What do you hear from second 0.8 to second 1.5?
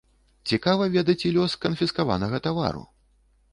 ведаць і